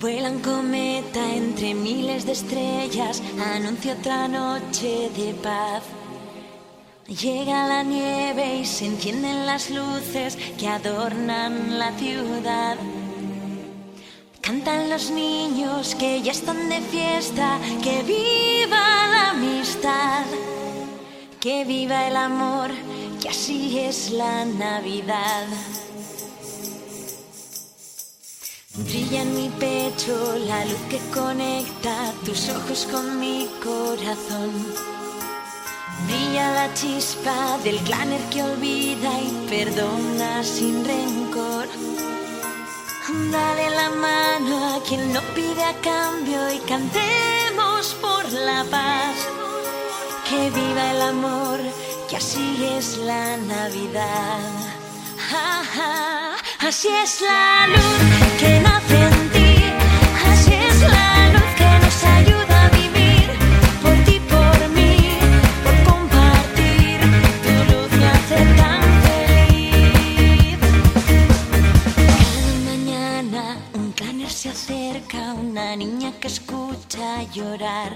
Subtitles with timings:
[0.00, 3.22] Vuelan cometa entre miles de estrellas,
[3.54, 5.84] anuncia otra noche de paz.
[7.06, 12.76] Llega la nieve y se encienden las luces que adornan la ciudad.
[14.40, 20.24] Cantan los niños que ya están de fiesta, que viva la amistad,
[21.38, 22.72] que viva el amor,
[23.22, 25.46] que así es la Navidad.
[28.76, 34.50] Brilla en mi pecho la luz que conecta tus ojos con mi corazón.
[36.06, 41.68] Brilla la chispa del claner que olvida y perdona sin rencor.
[43.30, 49.16] Dale la mano a quien no pide a cambio y cantemos por la paz.
[50.28, 51.60] Que viva el amor,
[52.10, 54.50] que así es la Navidad.
[55.30, 56.36] Ja, ja,
[56.68, 58.73] así es la luz que nace
[75.74, 77.92] una niña que escucha llorar.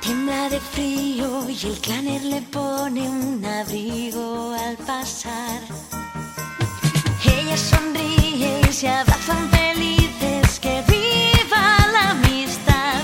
[0.00, 5.60] Tiembla de frío y el claner le pone un abrigo al pasar.
[7.24, 10.60] Ella sonríe y se abrazan felices.
[10.60, 11.64] Que viva
[11.94, 13.02] la amistad,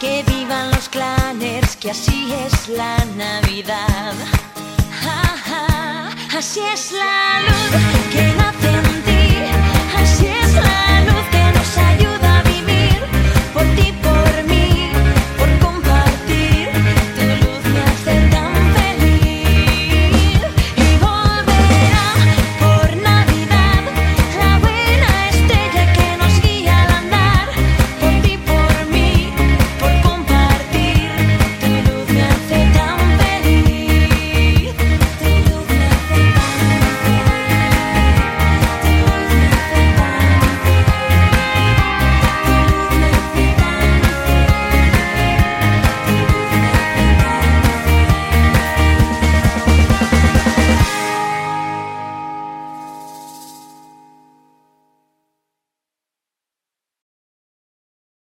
[0.00, 4.14] que vivan los claners, que así es la Navidad.
[6.38, 8.35] Así es la luz